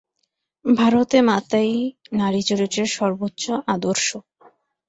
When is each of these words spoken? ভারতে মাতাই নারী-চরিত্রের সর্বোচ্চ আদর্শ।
ভারতে 0.65 1.17
মাতাই 1.27 1.71
নারী-চরিত্রের 2.13 2.89
সর্বোচ্চ 2.97 3.43
আদর্শ। 3.67 4.07